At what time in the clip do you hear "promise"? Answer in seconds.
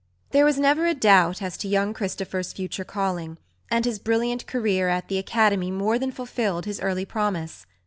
7.05-7.67